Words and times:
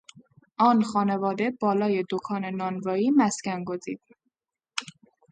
آن 0.57 0.83
خانواده 0.83 1.51
بالای 1.59 2.05
دکان 2.11 2.45
نانوایی 2.45 3.11
مسکن 3.11 3.63
گزید. 3.63 4.01